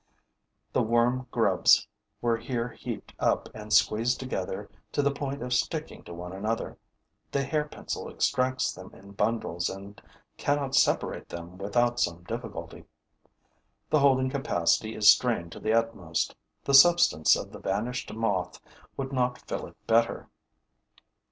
[0.73, 1.87] The worm grubs
[2.23, 6.79] were here heaped up and squeezed together to the point of sticking to one another.
[7.31, 10.01] The hair pencil extracts them in bundles and
[10.37, 12.85] cannot separate them without some difficulty.
[13.91, 18.59] The holding capacity is strained to the utmost; the substance of the vanished Moth
[18.97, 20.29] would not fill it better.